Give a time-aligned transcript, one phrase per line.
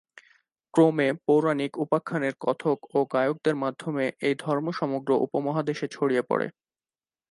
[0.73, 6.47] ক্রমে পৌরাণিক উপাখ্যানের কথক ও গায়কদের মাধ্যমে এই ধর্ম সমগ্র উপমহাদেশে ছড়িয়ে পড়ে।